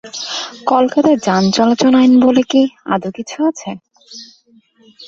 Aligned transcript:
কলকাতা 0.67 1.11
যান 1.25 1.43
চলাচল 1.55 1.93
আইন 1.95 2.13
বলে 2.25 2.43
কি 2.51 2.61
আদৌ 2.93 3.09
কিছু 3.17 3.37
আছে? 3.49 3.69